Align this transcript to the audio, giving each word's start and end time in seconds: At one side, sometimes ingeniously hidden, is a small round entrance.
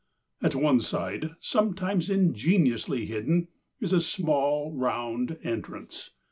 At 0.41 0.55
one 0.55 0.79
side, 0.79 1.35
sometimes 1.39 2.09
ingeniously 2.09 3.05
hidden, 3.05 3.49
is 3.79 3.93
a 3.93 4.01
small 4.01 4.71
round 4.75 5.37
entrance. 5.43 6.09